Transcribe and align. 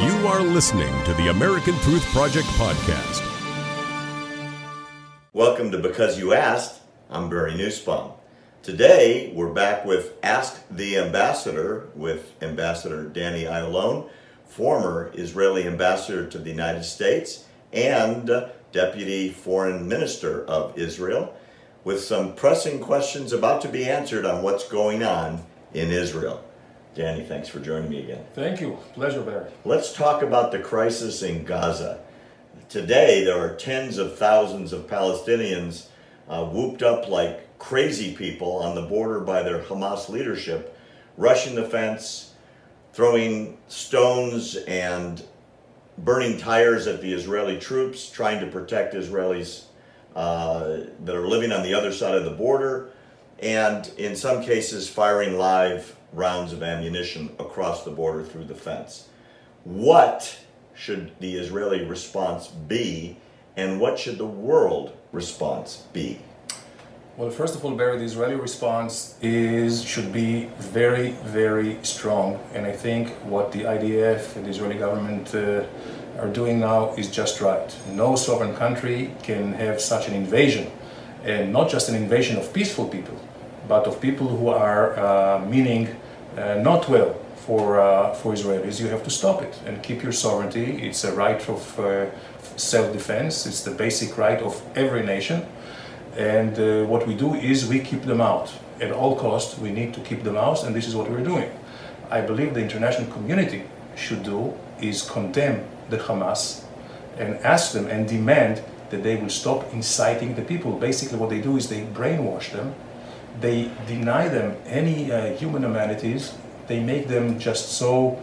You 0.00 0.26
are 0.28 0.40
listening 0.40 1.04
to 1.04 1.12
the 1.12 1.28
American 1.28 1.74
Truth 1.80 2.06
Project 2.06 2.46
podcast. 2.56 3.20
Welcome 5.34 5.70
to 5.72 5.78
Because 5.78 6.18
You 6.18 6.32
Asked. 6.32 6.80
I'm 7.10 7.28
Barry 7.28 7.54
Nussbaum. 7.54 8.12
Today, 8.62 9.30
we're 9.34 9.52
back 9.52 9.84
with 9.84 10.14
Ask 10.22 10.66
the 10.70 10.96
Ambassador 10.96 11.90
with 11.94 12.32
Ambassador 12.40 13.10
Danny 13.10 13.44
Ayalon, 13.44 14.08
former 14.46 15.10
Israeli 15.12 15.66
ambassador 15.66 16.26
to 16.30 16.38
the 16.38 16.48
United 16.48 16.84
States 16.84 17.44
and 17.70 18.30
Deputy 18.72 19.28
Foreign 19.28 19.86
Minister 19.86 20.46
of 20.46 20.78
Israel, 20.78 21.34
with 21.84 22.00
some 22.00 22.34
pressing 22.34 22.80
questions 22.80 23.34
about 23.34 23.60
to 23.60 23.68
be 23.68 23.84
answered 23.84 24.24
on 24.24 24.42
what's 24.42 24.66
going 24.66 25.02
on 25.02 25.44
in 25.74 25.90
Israel. 25.90 26.42
Danny, 26.94 27.24
thanks 27.24 27.48
for 27.48 27.60
joining 27.60 27.88
me 27.88 28.02
again. 28.02 28.24
Thank 28.34 28.60
you. 28.60 28.76
Pleasure, 28.94 29.22
Barry. 29.22 29.50
Let's 29.64 29.92
talk 29.92 30.22
about 30.22 30.50
the 30.50 30.58
crisis 30.58 31.22
in 31.22 31.44
Gaza. 31.44 32.00
Today, 32.68 33.22
there 33.24 33.38
are 33.38 33.54
tens 33.54 33.96
of 33.96 34.18
thousands 34.18 34.72
of 34.72 34.88
Palestinians 34.88 35.86
uh, 36.28 36.44
whooped 36.44 36.82
up 36.82 37.08
like 37.08 37.58
crazy 37.58 38.14
people 38.16 38.56
on 38.56 38.74
the 38.74 38.82
border 38.82 39.20
by 39.20 39.42
their 39.42 39.60
Hamas 39.60 40.08
leadership, 40.08 40.76
rushing 41.16 41.54
the 41.54 41.64
fence, 41.64 42.34
throwing 42.92 43.58
stones 43.68 44.56
and 44.56 45.22
burning 45.96 46.38
tires 46.38 46.88
at 46.88 47.00
the 47.00 47.12
Israeli 47.12 47.58
troops, 47.58 48.10
trying 48.10 48.40
to 48.40 48.46
protect 48.46 48.94
Israelis 48.94 49.64
uh, 50.16 50.78
that 51.04 51.14
are 51.14 51.28
living 51.28 51.52
on 51.52 51.62
the 51.62 51.74
other 51.74 51.92
side 51.92 52.16
of 52.16 52.24
the 52.24 52.30
border, 52.32 52.90
and 53.38 53.88
in 53.96 54.16
some 54.16 54.42
cases, 54.42 54.88
firing 54.88 55.38
live 55.38 55.96
rounds 56.12 56.52
of 56.52 56.62
ammunition 56.62 57.30
across 57.38 57.84
the 57.84 57.90
border 57.90 58.22
through 58.22 58.44
the 58.44 58.54
fence. 58.54 59.08
What 59.64 60.38
should 60.74 61.12
the 61.20 61.36
Israeli 61.36 61.84
response 61.84 62.48
be, 62.48 63.16
and 63.56 63.80
what 63.80 63.98
should 63.98 64.18
the 64.18 64.26
world 64.26 64.96
response 65.12 65.84
be? 65.92 66.20
Well, 67.16 67.30
first 67.30 67.54
of 67.54 67.64
all, 67.64 67.72
Barry, 67.72 67.98
the 67.98 68.04
Israeli 68.04 68.36
response 68.36 69.16
is 69.20 69.82
should 69.82 70.10
be 70.10 70.46
very, 70.58 71.10
very 71.24 71.78
strong, 71.82 72.40
and 72.54 72.64
I 72.64 72.72
think 72.72 73.10
what 73.24 73.52
the 73.52 73.64
IDF 73.64 74.36
and 74.36 74.46
the 74.46 74.50
Israeli 74.50 74.78
government 74.78 75.34
uh, 75.34 75.64
are 76.18 76.28
doing 76.28 76.60
now 76.60 76.94
is 76.94 77.10
just 77.10 77.42
right. 77.42 77.76
No 77.92 78.16
sovereign 78.16 78.54
country 78.56 79.12
can 79.22 79.52
have 79.54 79.82
such 79.82 80.08
an 80.08 80.14
invasion, 80.14 80.70
and 81.22 81.52
not 81.52 81.68
just 81.68 81.90
an 81.90 81.94
invasion 81.94 82.38
of 82.38 82.54
peaceful 82.54 82.88
people, 82.88 83.20
but 83.70 83.86
of 83.86 84.00
people 84.00 84.26
who 84.26 84.48
are 84.48 84.98
uh, 84.98 85.38
meaning 85.46 85.86
uh, 86.36 86.56
not 86.70 86.88
well 86.88 87.14
for 87.46 87.80
uh, 87.80 88.12
for 88.20 88.34
Israelis. 88.34 88.80
You 88.80 88.88
have 88.88 89.04
to 89.04 89.10
stop 89.20 89.38
it 89.46 89.54
and 89.66 89.74
keep 89.86 90.02
your 90.02 90.12
sovereignty. 90.12 90.66
It's 90.86 91.04
a 91.04 91.12
right 91.24 91.42
of 91.48 91.62
uh, 91.78 92.06
self-defense. 92.56 93.46
It's 93.48 93.62
the 93.68 93.74
basic 93.84 94.18
right 94.18 94.40
of 94.48 94.54
every 94.74 95.04
nation. 95.14 95.38
And 96.16 96.54
uh, 96.58 96.66
what 96.92 97.06
we 97.06 97.14
do 97.14 97.30
is 97.34 97.56
we 97.74 97.78
keep 97.90 98.02
them 98.12 98.20
out. 98.20 98.48
At 98.86 98.90
all 98.90 99.14
costs, 99.26 99.52
we 99.64 99.70
need 99.70 99.90
to 99.94 100.00
keep 100.00 100.20
them 100.28 100.36
out, 100.36 100.64
and 100.64 100.74
this 100.74 100.86
is 100.90 100.94
what 100.98 101.06
we're 101.10 101.28
doing. 101.32 101.50
I 102.18 102.20
believe 102.30 102.54
the 102.54 102.64
international 102.68 103.08
community 103.16 103.62
should 103.94 104.22
do 104.24 104.52
is 104.80 104.96
condemn 105.16 105.58
the 105.90 105.98
Hamas 106.06 106.64
and 107.18 107.30
ask 107.54 107.72
them 107.72 107.86
and 107.86 108.08
demand 108.08 108.54
that 108.90 109.02
they 109.02 109.16
will 109.20 109.34
stop 109.42 109.60
inciting 109.72 110.34
the 110.34 110.42
people. 110.42 110.70
Basically, 110.72 111.18
what 111.22 111.30
they 111.30 111.40
do 111.40 111.56
is 111.56 111.68
they 111.68 111.82
brainwash 111.98 112.50
them, 112.50 112.74
they 113.40 113.70
deny 113.86 114.28
them 114.28 114.56
any 114.66 115.10
uh, 115.10 115.34
human 115.34 115.64
amenities, 115.64 116.34
they 116.66 116.80
make 116.80 117.08
them 117.08 117.38
just 117.38 117.72
so 117.72 118.22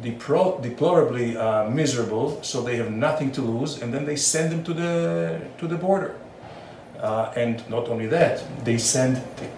depro- 0.00 0.62
deplorably 0.62 1.36
uh, 1.36 1.68
miserable, 1.68 2.42
so 2.42 2.62
they 2.62 2.76
have 2.76 2.90
nothing 2.90 3.32
to 3.32 3.42
lose, 3.42 3.82
and 3.82 3.92
then 3.92 4.04
they 4.04 4.16
send 4.16 4.52
them 4.52 4.62
to 4.64 4.74
the 4.74 5.40
to 5.58 5.66
the 5.66 5.76
border. 5.76 6.14
Uh, 7.00 7.32
and 7.36 7.68
not 7.68 7.88
only 7.88 8.06
that, 8.06 8.42
they 8.64 8.78
send 8.78 9.16
the 9.36 9.48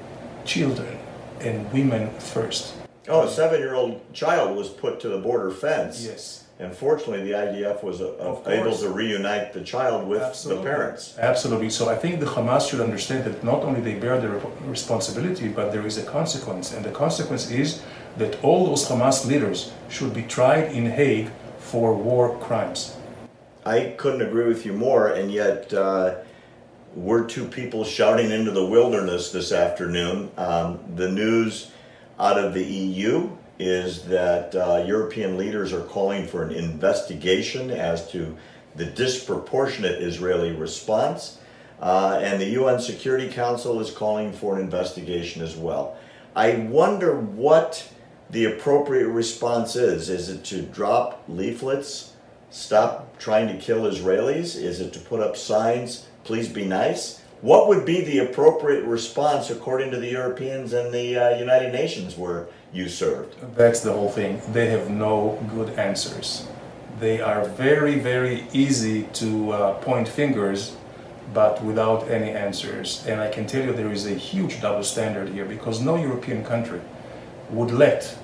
children 0.44 0.98
and 1.40 1.70
women 1.72 2.10
first. 2.18 2.74
Oh, 3.08 3.22
a 3.26 3.30
seven 3.30 3.60
year 3.60 3.74
old 3.74 4.00
child 4.12 4.56
was 4.56 4.68
put 4.68 4.98
to 5.00 5.08
the 5.08 5.18
border 5.18 5.50
fence. 5.50 6.04
Yes. 6.04 6.45
And 6.58 6.74
fortunately, 6.74 7.22
the 7.24 7.32
IDF 7.32 7.82
was 7.82 8.00
uh, 8.00 8.14
Of 8.18 8.48
able 8.48 8.74
to 8.78 8.88
reunite 8.88 9.52
the 9.52 9.60
child 9.60 10.08
with 10.08 10.22
Absolutely. 10.22 10.64
the 10.64 10.70
parents. 10.70 11.14
Absolutely. 11.18 11.68
So 11.68 11.90
I 11.90 11.96
think 11.96 12.18
the 12.18 12.26
Hamas 12.26 12.70
should 12.70 12.80
understand 12.80 13.24
that 13.24 13.44
not 13.44 13.62
only 13.62 13.80
they 13.82 13.94
bear 13.94 14.18
the 14.18 14.30
rep- 14.30 14.60
responsibility, 14.62 15.48
but 15.48 15.70
there 15.70 15.86
is 15.86 15.98
a 15.98 16.02
consequence. 16.02 16.72
And 16.72 16.82
the 16.82 16.92
consequence 16.92 17.50
is 17.50 17.82
that 18.16 18.42
all 18.42 18.64
those 18.66 18.88
Hamas 18.88 19.26
leaders 19.26 19.72
should 19.90 20.14
be 20.14 20.22
tried 20.22 20.72
in 20.72 20.86
Hague 20.86 21.30
for 21.58 21.94
war 21.94 22.38
crimes. 22.38 22.96
I 23.66 23.94
couldn't 23.98 24.22
agree 24.22 24.46
with 24.46 24.64
you 24.64 24.72
more, 24.72 25.08
and 25.08 25.30
yet 25.30 25.74
uh, 25.74 26.14
we're 26.94 27.26
two 27.26 27.44
people 27.44 27.84
shouting 27.84 28.30
into 28.30 28.50
the 28.50 28.64
wilderness 28.64 29.30
this 29.30 29.52
afternoon. 29.52 30.30
Um, 30.38 30.78
the 30.94 31.10
news 31.10 31.70
out 32.18 32.38
of 32.38 32.54
the 32.54 32.64
EU 32.64 33.28
is 33.58 34.04
that 34.04 34.54
uh, 34.54 34.84
European 34.86 35.36
leaders 35.36 35.72
are 35.72 35.82
calling 35.82 36.26
for 36.26 36.42
an 36.42 36.52
investigation 36.52 37.70
as 37.70 38.10
to 38.10 38.36
the 38.74 38.84
disproportionate 38.84 40.02
Israeli 40.02 40.52
response, 40.52 41.38
uh, 41.80 42.18
and 42.22 42.40
the 42.40 42.50
UN 42.50 42.80
Security 42.80 43.28
Council 43.28 43.80
is 43.80 43.90
calling 43.90 44.32
for 44.32 44.56
an 44.56 44.60
investigation 44.60 45.42
as 45.42 45.56
well. 45.56 45.96
I 46.34 46.56
wonder 46.56 47.18
what 47.18 47.88
the 48.30 48.44
appropriate 48.44 49.08
response 49.08 49.76
is. 49.76 50.10
Is 50.10 50.28
it 50.28 50.44
to 50.44 50.62
drop 50.62 51.24
leaflets? 51.28 52.12
stop 52.56 53.18
trying 53.18 53.48
to 53.48 53.62
kill 53.62 53.82
Israelis? 53.82 54.56
Is 54.56 54.80
it 54.80 54.92
to 54.94 54.98
put 54.98 55.20
up 55.20 55.36
signs, 55.36 56.06
please 56.24 56.48
be 56.48 56.64
nice? 56.64 57.20
What 57.42 57.68
would 57.68 57.84
be 57.84 58.00
the 58.00 58.18
appropriate 58.18 58.84
response 58.84 59.50
according 59.50 59.90
to 59.90 59.98
the 59.98 60.10
Europeans 60.10 60.72
and 60.72 60.92
the 60.92 61.18
uh, 61.18 61.38
United 61.38 61.72
Nations 61.72 62.16
where 62.16 62.46
you 62.72 62.88
served? 62.88 63.34
That's 63.56 63.80
the 63.80 63.92
whole 63.92 64.10
thing. 64.10 64.40
They 64.52 64.70
have 64.70 64.90
no 64.90 65.42
good 65.54 65.78
answers. 65.78 66.48
They 67.00 67.20
are 67.20 67.44
very, 67.44 67.98
very 67.98 68.46
easy 68.52 69.04
to 69.14 69.52
uh, 69.52 69.74
point 69.74 70.08
fingers, 70.08 70.76
but 71.34 71.62
without 71.62 72.08
any 72.10 72.30
answers. 72.30 73.04
And 73.06 73.20
I 73.20 73.28
can 73.28 73.46
tell 73.46 73.64
you 73.64 73.72
there 73.72 73.92
is 73.92 74.06
a 74.06 74.14
huge 74.14 74.60
double 74.60 74.82
standard 74.82 75.28
here 75.28 75.44
because 75.44 75.80
no 75.80 75.96
European 75.96 76.44
country 76.44 76.80
would 77.50 77.70
let 77.70 78.16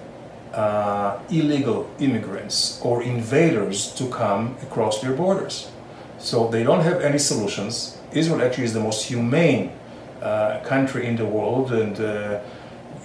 uh, 0.55 1.19
illegal 1.31 1.89
immigrants 1.99 2.81
or 2.83 3.03
invaders 3.03 3.95
to 3.95 4.09
come 4.09 4.57
across 4.63 5.01
their 5.01 5.13
borders. 5.13 5.71
So 6.19 6.49
they 6.49 6.63
don't 6.63 6.81
have 6.81 7.01
any 7.01 7.19
solutions. 7.19 7.99
Israel 8.13 8.43
actually 8.43 8.65
is 8.65 8.75
the 8.75 8.81
most 8.81 9.05
humane 9.07 9.73
uh, 10.21 10.61
country 10.65 11.07
in 11.07 11.17
the 11.17 11.27
world, 11.27 11.73
and 11.73 11.99
uh, 11.99 12.41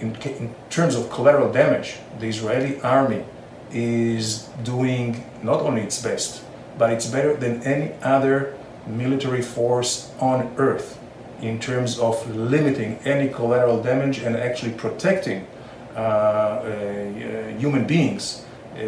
in, 0.00 0.14
in 0.16 0.54
terms 0.70 0.94
of 0.94 1.10
collateral 1.10 1.52
damage, 1.52 1.96
the 2.18 2.26
Israeli 2.26 2.80
army 2.80 3.24
is 3.72 4.48
doing 4.62 5.24
not 5.42 5.60
only 5.60 5.82
its 5.82 6.00
best, 6.02 6.42
but 6.78 6.92
it's 6.92 7.06
better 7.06 7.34
than 7.34 7.62
any 7.62 7.92
other 8.02 8.56
military 8.86 9.42
force 9.42 10.10
on 10.20 10.54
earth 10.56 10.98
in 11.42 11.58
terms 11.60 11.98
of 11.98 12.14
limiting 12.34 12.98
any 13.04 13.28
collateral 13.28 13.82
damage 13.82 14.18
and 14.18 14.36
actually 14.36 14.72
protecting 14.72 15.46
uh, 15.94 15.98
uh, 15.98 17.48
human 17.58 17.86
beings, 17.86 18.44
uh, 18.76 18.80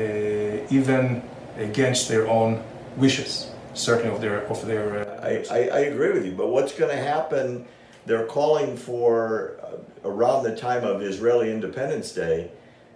even 0.71 1.23
against 1.57 2.09
their 2.09 2.29
own 2.29 2.63
wishes, 2.97 3.51
certainly 3.75 4.15
of 4.15 4.21
their 4.21 4.47
of 4.47 4.65
their. 4.67 5.01
Uh, 5.01 5.45
I, 5.51 5.55
I, 5.55 5.59
I 5.69 5.81
agree 5.81 6.13
with 6.13 6.25
you, 6.25 6.33
but 6.33 6.49
what's 6.49 6.73
going 6.73 6.91
to 6.91 7.03
happen? 7.03 7.67
They're 8.07 8.27
calling 8.27 8.77
for 8.77 9.59
uh, 9.63 10.09
around 10.09 10.45
the 10.45 10.57
time 10.57 10.85
of 10.85 11.03
Israeli 11.03 11.51
Independence 11.51 12.13
Day, 12.13 12.51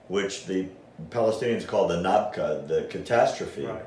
which 0.09 0.47
the 0.47 0.67
Palestinians 1.11 1.67
call 1.67 1.89
the 1.89 1.97
Nabka, 1.97 2.67
the 2.67 2.87
catastrophe. 2.91 3.67
Right. 3.67 3.83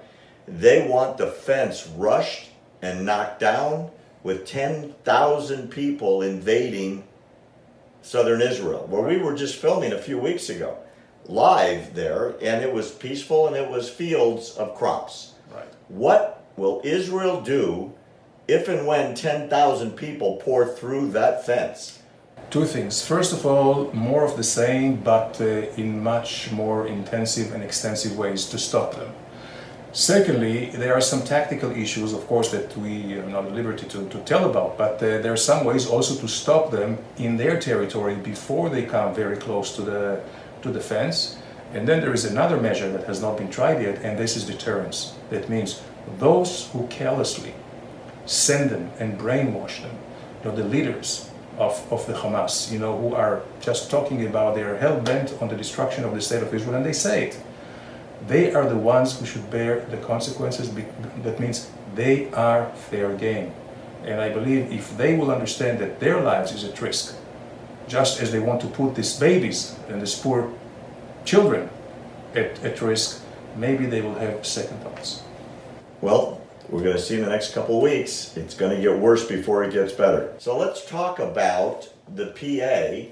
They 0.47 0.87
want 0.87 1.17
the 1.17 1.27
fence 1.27 1.87
rushed 1.87 2.49
and 2.81 3.05
knocked 3.05 3.39
down 3.39 3.91
with 4.23 4.45
10,000 4.45 5.69
people 5.69 6.21
invading 6.21 7.03
southern 8.01 8.41
Israel, 8.41 8.85
where 8.87 9.01
we 9.01 9.17
were 9.17 9.35
just 9.35 9.55
filming 9.55 9.91
a 9.91 9.97
few 9.97 10.17
weeks 10.17 10.49
ago, 10.49 10.77
live 11.25 11.93
there, 11.93 12.35
and 12.41 12.63
it 12.63 12.71
was 12.71 12.91
peaceful 12.91 13.47
and 13.47 13.55
it 13.55 13.69
was 13.69 13.89
fields 13.89 14.55
of 14.57 14.75
crops. 14.75 15.33
right. 15.53 15.65
What 15.89 16.45
will 16.55 16.81
Israel 16.83 17.41
do 17.41 17.93
if 18.47 18.67
and 18.67 18.87
when 18.87 19.13
10,000 19.13 19.91
people 19.91 20.37
pour 20.37 20.65
through 20.65 21.09
that 21.11 21.45
fence? 21.45 21.99
Two 22.49 22.65
things. 22.65 23.05
First 23.05 23.33
of 23.33 23.45
all, 23.45 23.91
more 23.93 24.23
of 24.23 24.37
the 24.37 24.43
same, 24.43 24.95
but 24.95 25.41
uh, 25.41 25.45
in 25.75 26.01
much 26.01 26.49
more 26.51 26.87
intensive 26.87 27.53
and 27.53 27.61
extensive 27.61 28.17
ways 28.17 28.45
to 28.45 28.57
stop 28.57 28.95
them. 28.95 29.13
Secondly, 29.91 30.67
there 30.67 30.93
are 30.93 31.01
some 31.01 31.23
tactical 31.23 31.71
issues, 31.71 32.13
of 32.13 32.25
course, 32.27 32.51
that 32.51 32.77
we 32.77 33.15
are 33.15 33.25
not 33.25 33.45
at 33.45 33.53
liberty 33.53 33.85
to, 33.87 34.07
to 34.09 34.19
tell 34.19 34.49
about, 34.49 34.77
but 34.77 34.95
uh, 34.95 35.17
there 35.21 35.33
are 35.33 35.43
some 35.51 35.65
ways 35.65 35.87
also 35.87 36.15
to 36.21 36.27
stop 36.27 36.71
them 36.71 36.97
in 37.17 37.35
their 37.35 37.59
territory 37.59 38.15
before 38.15 38.69
they 38.69 38.83
come 38.83 39.13
very 39.13 39.35
close 39.37 39.75
to 39.75 39.81
the, 39.81 40.21
to 40.61 40.71
the 40.71 40.79
fence. 40.79 41.37
And 41.73 41.87
then 41.87 41.99
there 41.99 42.13
is 42.13 42.23
another 42.23 42.61
measure 42.61 42.89
that 42.91 43.05
has 43.07 43.21
not 43.21 43.37
been 43.37 43.49
tried 43.49 43.81
yet, 43.81 43.97
and 44.03 44.17
this 44.17 44.37
is 44.37 44.45
deterrence. 44.45 45.15
That 45.31 45.49
means 45.49 45.81
those 46.19 46.69
who 46.71 46.87
carelessly 46.87 47.53
send 48.27 48.69
them 48.69 48.91
and 48.99 49.17
brainwash 49.19 49.81
them, 49.81 49.97
you 50.43 50.49
know, 50.49 50.55
the 50.55 50.63
leaders 50.63 51.31
of, 51.57 51.91
of 51.91 52.05
the 52.05 52.13
Hamas, 52.13 52.71
you 52.71 52.77
know, 52.77 52.97
who 52.97 53.15
are 53.15 53.41
just 53.61 53.89
talking 53.89 54.25
about 54.25 54.55
they're 54.55 54.77
hell 54.77 54.99
bent 54.99 55.33
on 55.41 55.49
the 55.49 55.55
destruction 55.55 56.03
of 56.03 56.13
the 56.13 56.21
state 56.21 56.43
of 56.43 56.53
Israel, 56.53 56.75
and 56.75 56.85
they 56.85 56.93
say 56.93 57.27
it. 57.27 57.39
They 58.27 58.53
are 58.53 58.67
the 58.67 58.77
ones 58.77 59.19
who 59.19 59.25
should 59.25 59.49
bear 59.49 59.81
the 59.85 59.97
consequences. 59.97 60.71
That 61.23 61.39
means 61.39 61.69
they 61.95 62.31
are 62.33 62.69
fair 62.89 63.15
game. 63.15 63.51
And 64.03 64.21
I 64.21 64.29
believe 64.29 64.71
if 64.71 64.95
they 64.97 65.15
will 65.17 65.31
understand 65.31 65.79
that 65.79 65.99
their 65.99 66.21
lives 66.21 66.51
is 66.51 66.63
at 66.63 66.81
risk, 66.81 67.15
just 67.87 68.21
as 68.21 68.31
they 68.31 68.39
want 68.39 68.61
to 68.61 68.67
put 68.67 68.95
these 68.95 69.17
babies 69.17 69.77
and 69.87 70.01
these 70.01 70.15
poor 70.15 70.53
children 71.25 71.69
at, 72.35 72.63
at 72.63 72.81
risk, 72.81 73.21
maybe 73.55 73.85
they 73.85 74.01
will 74.01 74.15
have 74.15 74.45
second 74.45 74.79
thoughts. 74.79 75.23
Well, 76.01 76.36
we're 76.69 76.83
going 76.83 76.95
to 76.95 77.01
see 77.01 77.15
in 77.15 77.21
the 77.21 77.29
next 77.29 77.53
couple 77.53 77.81
weeks. 77.81 78.35
It's 78.35 78.55
going 78.55 78.75
to 78.75 78.81
get 78.81 78.97
worse 78.97 79.25
before 79.25 79.63
it 79.63 79.73
gets 79.73 79.93
better. 79.93 80.33
So 80.37 80.57
let's 80.57 80.85
talk 80.85 81.19
about 81.19 81.89
the 82.13 82.27
PA 82.27 83.11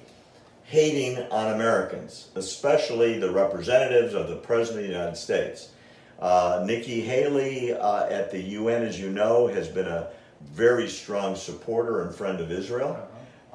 hating 0.63 1.19
on 1.31 1.53
Americans, 1.53 2.29
especially 2.35 3.19
the 3.19 3.31
representatives 3.31 4.13
of 4.13 4.29
the 4.29 4.35
President 4.35 4.83
of 4.83 4.87
the 4.87 4.93
United 4.93 5.15
States. 5.15 5.69
Uh, 6.19 6.63
Nikki 6.65 7.01
Haley 7.01 7.73
uh, 7.73 8.05
at 8.07 8.31
the 8.31 8.41
UN, 8.41 8.83
as 8.83 8.99
you 8.99 9.09
know, 9.09 9.47
has 9.47 9.67
been 9.67 9.87
a 9.87 10.09
very 10.41 10.87
strong 10.87 11.35
supporter 11.35 12.01
and 12.01 12.13
friend 12.13 12.39
of 12.39 12.51
Israel, 12.51 12.97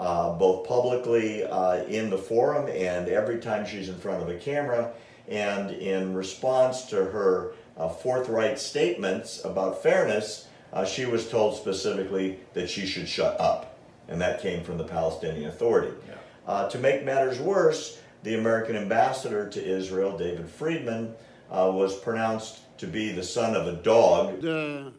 uh, 0.01 0.33
both 0.33 0.67
publicly 0.67 1.45
uh, 1.45 1.85
in 1.85 2.09
the 2.09 2.17
forum 2.17 2.67
and 2.69 3.07
every 3.09 3.39
time 3.39 3.67
she's 3.67 3.91
in 3.91 3.99
front 3.99 4.23
of 4.23 4.31
a 4.31 4.39
camera. 4.39 4.91
And 5.29 5.71
in 5.73 6.15
response 6.15 6.87
to 6.87 6.97
her 6.97 7.53
uh, 7.77 7.91
forthright 7.91 8.59
statements 8.59 9.45
about 9.45 9.83
fairness, 9.83 10.49
uh, 10.73 10.87
she 10.87 11.05
was 11.05 11.29
told 11.29 11.55
specifically 11.55 12.41
that 12.55 12.71
she 12.71 12.87
should 12.87 13.09
shut 13.09 13.39
up. 13.39 13.79
And 14.09 14.19
that 14.23 14.41
came 14.41 14.65
from 14.65 14.79
the 14.79 14.85
Palestinian 14.85 15.51
Authority. 15.51 15.93
Yeah. 16.09 16.15
Uh, 16.47 16.71
to 16.71 16.79
make 16.79 17.05
matters 17.05 17.39
worse, 17.39 18.01
the 18.23 18.37
American 18.37 18.77
ambassador 18.77 19.51
to 19.51 19.63
Israel, 19.63 20.17
David 20.17 20.49
Friedman, 20.49 21.15
uh, 21.51 21.71
was 21.73 21.95
pronounced 21.99 22.61
to 22.79 22.87
be 22.87 23.13
the 23.13 23.23
son 23.23 23.55
of 23.55 23.67
a 23.67 23.75
dog. 23.75 24.41
The 24.41 24.95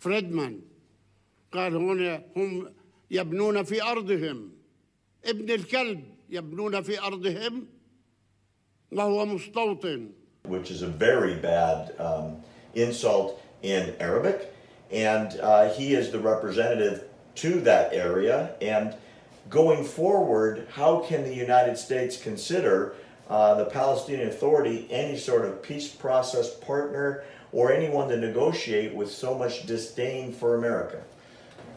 Friedman, 0.00 0.64
God 1.52 1.74
only 1.74 2.24
whom 2.34 2.70
يبنون 3.13 3.63
في 3.63 3.83
أرضهم 3.83 4.51
ابن 5.25 5.51
الكلب 5.51 6.03
يبنون 6.29 6.81
في 6.81 6.99
أرضهم 6.99 7.67
وهو 8.91 9.25
مستوطن 9.25 10.11
which 10.49 10.71
is 10.71 10.81
a 10.81 10.87
very 10.87 11.35
bad 11.35 11.93
um, 11.99 12.37
insult 12.73 13.41
in 13.61 13.95
Arabic. 13.99 14.53
And 14.91 15.39
uh, 15.39 15.71
he 15.73 15.93
is 15.93 16.11
the 16.11 16.19
representative 16.19 17.03
to 17.35 17.61
that 17.61 17.93
area. 17.93 18.55
And 18.61 18.95
going 19.49 19.83
forward, 19.83 20.67
how 20.71 20.99
can 20.99 21.23
the 21.23 21.33
United 21.33 21.77
States 21.77 22.21
consider 22.21 22.95
uh, 23.29 23.53
the 23.55 23.65
Palestinian 23.65 24.29
Authority 24.29 24.87
any 24.89 25.17
sort 25.17 25.45
of 25.45 25.61
peace 25.61 25.89
process 25.89 26.55
partner 26.55 27.23
or 27.51 27.71
anyone 27.71 28.09
to 28.09 28.17
negotiate 28.17 28.93
with 28.93 29.11
so 29.11 29.37
much 29.37 29.67
disdain 29.67 30.33
for 30.33 30.55
America? 30.55 31.01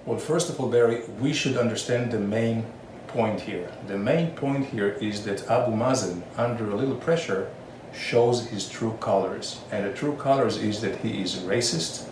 Well, 0.08 0.18
first 0.18 0.50
of 0.50 0.58
all, 0.58 0.70
Barry, 0.70 1.02
we 1.20 1.34
should 1.34 1.58
understand 1.58 2.14
the 2.14 2.20
main 2.20 2.66
point 3.08 3.42
here. 3.42 3.70
The 3.88 3.98
main 3.98 4.32
point 4.32 4.68
here 4.68 4.92
is 5.02 5.26
that 5.26 5.46
Abu 5.50 5.74
Mazen, 5.74 6.22
under 6.38 6.72
a 6.72 6.76
little 6.76 6.96
pressure, 6.96 7.52
shows 7.94 8.48
his 8.48 8.70
true 8.70 8.96
colors. 9.02 9.60
And 9.70 9.86
the 9.86 9.92
true 9.92 10.16
colors 10.16 10.56
is 10.64 10.80
that 10.80 10.96
he 11.00 11.22
is 11.22 11.36
racist, 11.40 12.08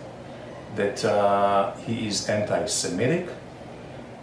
that 0.74 1.02
uh, 1.06 1.74
he 1.86 2.06
is 2.06 2.28
anti 2.28 2.66
Semitic, 2.66 3.30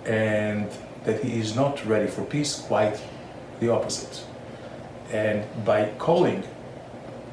and 0.05 0.69
that 1.05 1.23
he 1.23 1.39
is 1.39 1.55
not 1.55 1.83
ready 1.83 2.05
for 2.05 2.23
peace, 2.23 2.61
quite 2.61 3.01
the 3.59 3.69
opposite. 3.73 4.23
And 5.11 5.43
by 5.65 5.89
calling 5.97 6.43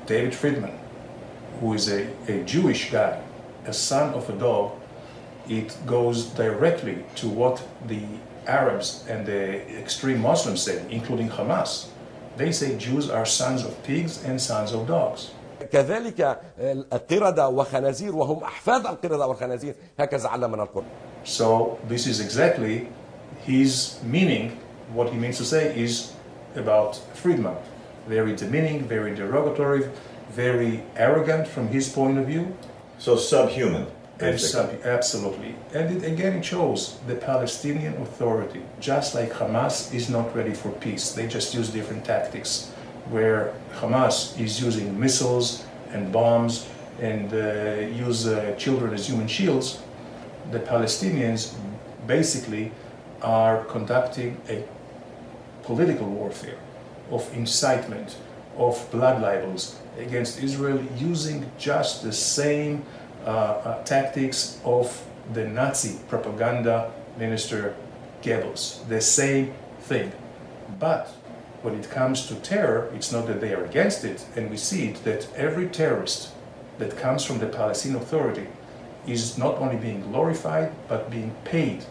David 0.06 0.34
Friedman, 0.34 0.78
who 1.60 1.74
is 1.74 1.92
a, 1.92 2.08
a 2.28 2.42
Jewish 2.44 2.90
guy, 2.90 3.20
a 3.66 3.74
son 3.74 4.14
of 4.14 4.30
a 4.30 4.32
dog, 4.32 4.79
it 5.49 5.77
goes 5.85 6.25
directly 6.25 7.05
to 7.15 7.27
what 7.27 7.61
the 7.87 8.03
Arabs 8.47 9.05
and 9.09 9.25
the 9.25 9.67
extreme 9.79 10.21
Muslims 10.21 10.61
say, 10.61 10.83
including 10.89 11.29
Hamas. 11.29 11.87
They 12.37 12.51
say 12.51 12.77
Jews 12.77 13.09
are 13.09 13.25
sons 13.25 13.63
of 13.63 13.81
pigs 13.83 14.23
and 14.23 14.39
sons 14.39 14.73
of 14.73 14.87
dogs. 14.87 15.31
كذلك 15.71 16.39
القردة 16.59 17.49
وخنازير 17.49 18.15
وهم 18.15 18.43
أحفاد 18.43 18.85
القردة 18.85 19.27
والخنازير 19.27 19.75
هكذا 19.99 20.27
علمنا 20.27 20.63
القرآن. 20.63 20.85
So 21.23 21.79
this 21.87 22.07
is 22.07 22.19
exactly 22.19 22.87
his 23.45 23.99
meaning. 24.03 24.59
What 24.93 25.09
he 25.09 25.17
means 25.17 25.37
to 25.37 25.45
say 25.45 25.75
is 25.77 26.13
about 26.55 26.95
Friedman. 27.15 27.55
Very 28.07 28.35
demeaning, 28.35 28.83
very 28.83 29.15
derogatory, 29.15 29.89
very 30.31 30.83
arrogant 30.95 31.47
from 31.47 31.67
his 31.69 31.89
point 31.89 32.19
of 32.19 32.27
view. 32.27 32.55
So 32.99 33.15
subhuman. 33.15 33.87
Absolutely. 34.84 35.54
And 35.74 35.96
it, 35.96 36.12
again, 36.12 36.34
it 36.36 36.44
shows 36.44 36.98
the 37.06 37.14
Palestinian 37.14 37.94
Authority, 38.02 38.62
just 38.80 39.14
like 39.14 39.32
Hamas 39.32 39.94
is 39.94 40.08
not 40.10 40.34
ready 40.36 40.54
for 40.54 40.70
peace. 40.72 41.12
They 41.12 41.26
just 41.26 41.54
use 41.54 41.70
different 41.70 42.04
tactics, 42.04 42.70
where 43.10 43.54
Hamas 43.80 44.38
is 44.38 44.60
using 44.62 44.98
missiles 44.98 45.64
and 45.90 46.12
bombs 46.12 46.68
and 47.00 47.32
uh, 47.32 48.06
use 48.06 48.26
uh, 48.26 48.54
children 48.58 48.92
as 48.94 49.08
human 49.08 49.26
shields. 49.26 49.80
The 50.50 50.60
Palestinians 50.60 51.54
basically 52.06 52.72
are 53.22 53.64
conducting 53.64 54.36
a 54.48 54.64
political 55.62 56.06
warfare 56.06 56.58
of 57.10 57.28
incitement, 57.34 58.16
of 58.56 58.86
blood 58.90 59.22
libels 59.22 59.76
against 59.98 60.42
Israel 60.42 60.80
using 60.96 61.50
just 61.58 62.02
the 62.02 62.12
same 62.12 62.84
uh, 63.24 63.28
uh, 63.28 63.84
tactics 63.84 64.60
of 64.64 65.04
the 65.32 65.46
Nazi 65.46 65.98
propaganda 66.08 66.92
minister 67.18 67.74
Goebbels. 68.22 68.86
The 68.88 69.00
same 69.00 69.54
thing. 69.80 70.12
But 70.78 71.08
when 71.62 71.74
it 71.74 71.90
comes 71.90 72.26
to 72.26 72.34
terror, 72.36 72.90
it's 72.94 73.12
not 73.12 73.26
that 73.26 73.40
they 73.40 73.54
are 73.54 73.64
against 73.64 74.04
it, 74.04 74.24
and 74.36 74.50
we 74.50 74.56
see 74.56 74.88
it 74.88 75.04
that 75.04 75.28
every 75.36 75.68
terrorist 75.68 76.30
that 76.78 76.96
comes 76.96 77.24
from 77.24 77.38
the 77.38 77.46
Palestinian 77.46 78.00
Authority 78.02 78.46
is 79.06 79.36
not 79.36 79.56
only 79.56 79.76
being 79.76 80.00
glorified 80.00 80.72
but 80.88 81.10
being 81.10 81.34
paid. 81.44 81.84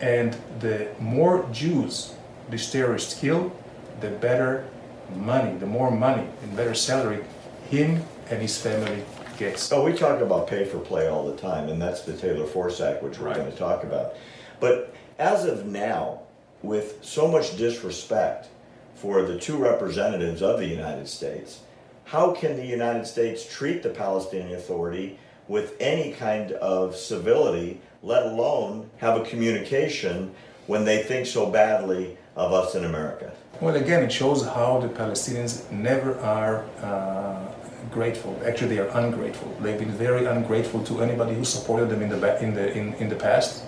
And 0.00 0.36
the 0.60 0.88
more 1.00 1.48
Jews 1.52 2.14
these 2.50 2.70
terrorists 2.70 3.18
kill, 3.18 3.52
the 4.00 4.10
better 4.10 4.68
money, 5.16 5.56
the 5.58 5.66
more 5.66 5.90
money 5.90 6.26
and 6.42 6.56
better 6.56 6.74
salary 6.74 7.24
him 7.70 8.02
and 8.30 8.40
his 8.40 8.60
family 8.60 9.02
gets. 9.36 9.70
Oh, 9.72 9.84
we 9.84 9.92
talk 9.92 10.20
about 10.20 10.46
pay 10.46 10.64
for 10.64 10.78
play 10.78 11.08
all 11.08 11.30
the 11.30 11.36
time, 11.36 11.68
and 11.68 11.80
that's 11.80 12.02
the 12.02 12.16
Taylor 12.16 12.46
Force 12.46 12.80
Act, 12.80 13.02
which 13.02 13.18
we're 13.18 13.26
right. 13.26 13.36
going 13.36 13.50
to 13.50 13.56
talk 13.56 13.84
about. 13.84 14.14
But 14.60 14.94
as 15.18 15.44
of 15.44 15.66
now, 15.66 16.20
with 16.62 17.04
so 17.04 17.28
much 17.28 17.56
disrespect 17.56 18.48
for 18.94 19.22
the 19.22 19.38
two 19.38 19.56
representatives 19.56 20.42
of 20.42 20.58
the 20.58 20.66
United 20.66 21.08
States, 21.08 21.60
how 22.04 22.32
can 22.32 22.56
the 22.56 22.66
United 22.66 23.06
States 23.06 23.46
treat 23.52 23.82
the 23.82 23.90
Palestinian 23.90 24.56
Authority 24.56 25.18
with 25.48 25.76
any 25.80 26.12
kind 26.12 26.52
of 26.52 26.96
civility, 26.96 27.80
let 28.02 28.24
alone 28.24 28.90
have 28.98 29.20
a 29.20 29.24
communication 29.24 30.34
when 30.66 30.84
they 30.84 31.02
think 31.02 31.26
so 31.26 31.50
badly 31.50 32.16
of 32.34 32.52
us 32.52 32.74
in 32.74 32.84
America? 32.84 33.32
Well, 33.60 33.76
again, 33.76 34.02
it 34.02 34.12
shows 34.12 34.44
how 34.44 34.80
the 34.80 34.88
Palestinians 34.88 35.70
never 35.70 36.18
are 36.20 36.64
uh, 36.82 37.46
grateful. 37.90 38.38
Actually, 38.44 38.76
they 38.76 38.78
are 38.78 38.88
ungrateful. 38.88 39.54
They've 39.60 39.78
been 39.78 39.90
very 39.90 40.26
ungrateful 40.26 40.82
to 40.84 41.02
anybody 41.02 41.34
who 41.34 41.44
supported 41.44 41.88
them 41.88 42.02
in 42.02 42.08
the 42.08 42.42
in 42.42 42.54
the 42.54 42.72
in, 42.72 42.94
in 42.94 43.08
the 43.08 43.16
past. 43.16 43.64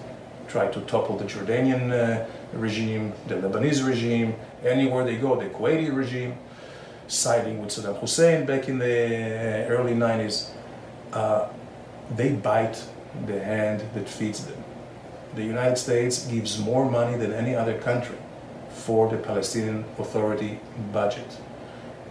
Tried 0.48 0.72
to 0.72 0.80
topple 0.82 1.16
the 1.18 1.25
Jordanian 1.25 1.92
uh, 1.92 2.26
regime, 2.52 3.12
the 3.26 3.34
Lebanese 3.34 3.87
regime, 3.87 4.34
anywhere 4.64 5.04
they 5.04 5.16
go, 5.16 5.38
the 5.38 5.50
Kuwaiti 5.50 5.94
regime, 5.94 6.38
siding 7.06 7.60
with 7.60 7.70
Saddam 7.70 8.00
Hussein 8.00 8.46
back 8.46 8.68
in 8.68 8.78
the 8.78 9.66
early 9.68 9.92
90s. 9.92 10.50
Uh, 11.12 11.48
they 12.16 12.32
bite 12.32 12.82
the 13.26 13.38
hand 13.40 13.82
that 13.92 14.08
feeds 14.08 14.46
them. 14.46 14.64
The 15.34 15.44
United 15.44 15.76
States 15.76 16.26
gives 16.26 16.58
more 16.58 16.90
money 16.90 17.18
than 17.18 17.34
any 17.34 17.54
other 17.54 17.78
country 17.78 18.16
for 18.70 19.10
the 19.10 19.18
Palestinian 19.18 19.84
Authority 19.98 20.60
budget 20.92 21.37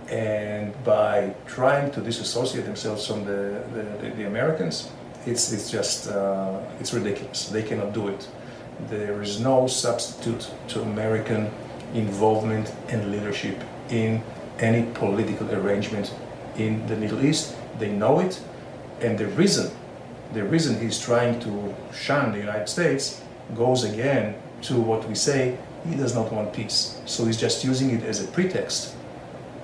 and 0.10 0.74
by 0.84 1.34
trying 1.46 1.92
to 1.92 2.02
disassociate 2.02 2.66
themselves 2.66 3.06
from 3.06 3.26
the, 3.26 3.62
the, 3.74 4.10
the 4.16 4.28
Americans, 4.28 4.90
it's, 5.26 5.52
it's 5.52 5.70
just, 5.70 6.08
uh, 6.08 6.60
it's 6.80 6.94
ridiculous. 6.94 7.50
They 7.50 7.64
cannot 7.64 7.94
do 7.94 8.08
it. 8.08 8.28
There 8.90 9.22
is 9.22 9.40
no 9.40 9.68
substitute 9.68 10.50
to 10.70 10.82
American 10.82 11.52
involvement 11.94 12.74
and 12.90 13.12
leadership 13.12 13.62
in 13.90 14.22
any 14.60 14.90
political 14.94 15.52
arrangement 15.54 16.14
in 16.58 16.86
the 16.88 16.96
Middle 16.96 17.26
East. 17.26 17.56
They 17.80 17.92
know 17.92 18.20
it, 18.20 18.42
and 19.02 19.18
the 19.18 19.28
reason, 19.28 19.72
the 20.34 20.44
reason 20.44 20.80
he's 20.80 21.00
trying 21.00 21.40
to 21.42 21.76
shun 21.94 22.32
the 22.32 22.40
United 22.40 22.70
States 22.70 23.22
goes 23.56 23.84
again 23.84 24.36
to 24.64 24.80
what 24.80 25.08
we 25.08 25.16
say 25.16 25.58
he 25.88 25.96
does 25.96 26.16
not 26.16 26.32
want 26.32 26.54
peace. 26.54 27.00
So 27.06 27.26
he's 27.26 27.40
just 27.40 27.64
using 27.64 27.92
it 27.92 28.04
as 28.04 28.24
a 28.24 28.28
pretext 28.28 28.97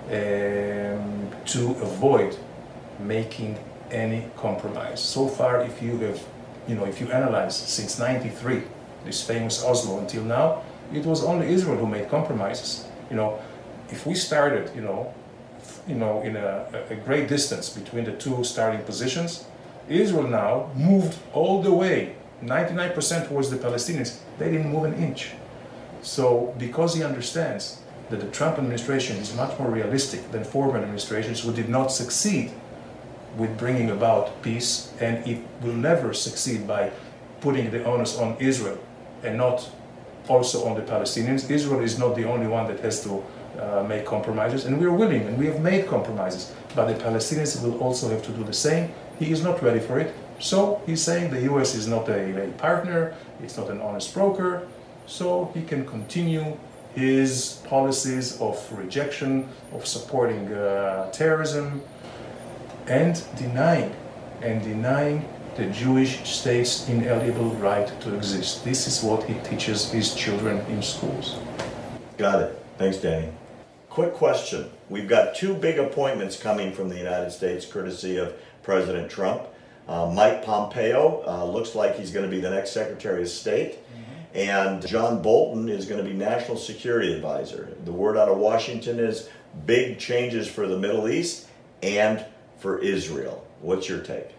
um, 0.07 1.29
to 1.45 1.71
avoid 1.81 2.37
making 2.99 3.57
any 3.91 4.25
compromise. 4.37 4.99
So 4.99 5.27
far, 5.27 5.61
if 5.61 5.81
you 5.81 5.97
have, 5.99 6.21
you 6.67 6.75
know, 6.75 6.85
if 6.85 6.99
you 6.99 7.11
analyze 7.11 7.55
since 7.55 7.99
'93, 7.99 8.63
this 9.05 9.21
famous 9.25 9.63
Oslo 9.63 9.99
until 9.99 10.23
now, 10.23 10.63
it 10.93 11.05
was 11.05 11.23
only 11.23 11.47
Israel 11.53 11.77
who 11.77 11.87
made 11.87 12.09
compromises. 12.09 12.87
You 13.09 13.17
know, 13.17 13.39
if 13.89 14.05
we 14.05 14.15
started, 14.15 14.71
you 14.75 14.81
know, 14.81 15.13
you 15.87 15.95
know, 15.95 16.21
in 16.21 16.35
a, 16.35 16.65
a 16.89 16.95
great 16.95 17.27
distance 17.27 17.69
between 17.69 18.05
the 18.05 18.13
two 18.13 18.43
starting 18.43 18.81
positions, 18.83 19.45
Israel 19.89 20.27
now 20.27 20.69
moved 20.75 21.17
all 21.33 21.61
the 21.61 21.73
way, 21.73 22.15
99% 22.41 23.27
towards 23.27 23.49
the 23.49 23.57
Palestinians. 23.57 24.19
They 24.39 24.51
didn't 24.51 24.71
move 24.71 24.85
an 24.85 24.93
inch. 24.95 25.31
So, 26.01 26.53
because 26.57 26.95
he 26.95 27.03
understands 27.03 27.82
that 28.09 28.19
the 28.19 28.27
Trump 28.27 28.57
administration 28.57 29.17
is 29.17 29.35
much 29.35 29.57
more 29.59 29.69
realistic 29.69 30.31
than 30.31 30.43
former 30.43 30.77
administrations 30.77 31.41
who 31.41 31.53
did 31.53 31.69
not 31.69 31.87
succeed 31.91 32.51
with 33.37 33.57
bringing 33.57 33.89
about 33.89 34.41
peace, 34.41 34.93
and 34.99 35.25
it 35.27 35.43
will 35.61 35.73
never 35.73 36.13
succeed 36.13 36.67
by 36.67 36.91
putting 37.41 37.71
the 37.71 37.83
onus 37.83 38.17
on 38.17 38.37
Israel 38.39 38.77
and 39.23 39.37
not 39.37 39.69
also 40.27 40.65
on 40.67 40.75
the 40.75 40.81
Palestinians. 40.81 41.49
Israel 41.49 41.81
is 41.81 41.97
not 41.97 42.15
the 42.15 42.23
only 42.23 42.47
one 42.47 42.67
that 42.67 42.79
has 42.79 43.03
to 43.03 43.23
uh, 43.59 43.83
make 43.83 44.05
compromises, 44.05 44.65
and 44.65 44.79
we 44.79 44.85
are 44.85 44.93
willing, 44.93 45.21
and 45.27 45.37
we 45.37 45.45
have 45.45 45.61
made 45.61 45.87
compromises. 45.87 46.53
But 46.75 46.85
the 46.87 47.03
Palestinians 47.03 47.61
will 47.63 47.77
also 47.79 48.09
have 48.09 48.23
to 48.23 48.31
do 48.31 48.43
the 48.43 48.53
same. 48.53 48.93
He 49.19 49.31
is 49.31 49.43
not 49.43 49.61
ready 49.61 49.79
for 49.79 49.99
it. 49.99 50.13
So 50.39 50.81
he's 50.85 51.01
saying 51.01 51.31
the 51.31 51.41
US 51.53 51.75
is 51.75 51.87
not 51.87 52.09
a, 52.09 52.47
a 52.47 52.51
partner, 52.53 53.15
it's 53.41 53.57
not 53.57 53.69
an 53.69 53.79
honest 53.81 54.13
broker, 54.13 54.67
so 55.05 55.51
he 55.53 55.61
can 55.63 55.85
continue 55.85 56.57
his 56.95 57.61
policies 57.65 58.39
of 58.39 58.57
rejection, 58.71 59.49
of 59.73 59.85
supporting 59.85 60.51
uh, 60.53 61.09
terrorism, 61.11 61.81
and 62.87 63.23
denying, 63.37 63.95
and 64.41 64.61
denying 64.61 65.27
the 65.55 65.65
Jewish 65.67 66.27
state's 66.27 66.87
inalienable 66.89 67.51
right 67.55 67.87
to 68.01 68.15
exist. 68.15 68.63
This 68.63 68.87
is 68.87 69.03
what 69.03 69.23
he 69.23 69.35
teaches 69.47 69.91
his 69.91 70.15
children 70.15 70.59
in 70.67 70.81
schools. 70.81 71.37
Got 72.17 72.41
it. 72.41 72.65
Thanks, 72.77 72.97
Danny. 72.97 73.29
Quick 73.89 74.13
question. 74.13 74.69
We've 74.89 75.07
got 75.07 75.35
two 75.35 75.53
big 75.53 75.77
appointments 75.77 76.41
coming 76.41 76.73
from 76.73 76.89
the 76.89 76.97
United 76.97 77.31
States, 77.31 77.65
courtesy 77.65 78.17
of 78.17 78.33
President 78.63 79.09
Trump. 79.09 79.43
Uh, 79.87 80.11
Mike 80.13 80.43
Pompeo 80.43 81.23
uh, 81.27 81.45
looks 81.45 81.75
like 81.75 81.97
he's 81.97 82.11
going 82.11 82.25
to 82.25 82.31
be 82.31 82.39
the 82.39 82.49
next 82.49 82.71
Secretary 82.71 83.21
of 83.21 83.29
State. 83.29 83.77
And 84.33 84.85
John 84.85 85.21
Bolton 85.21 85.69
is 85.69 85.85
going 85.85 86.03
to 86.03 86.09
be 86.09 86.15
National 86.15 86.57
Security 86.57 87.13
Advisor. 87.13 87.75
The 87.85 87.91
word 87.91 88.17
out 88.17 88.29
of 88.29 88.37
Washington 88.37 88.99
is 88.99 89.29
big 89.65 89.99
changes 89.99 90.47
for 90.47 90.67
the 90.67 90.77
Middle 90.77 91.07
East 91.07 91.47
and 91.83 92.25
for 92.57 92.79
Israel. 92.79 93.47
What's 93.61 93.87
your 93.87 93.99
take? 93.99 94.29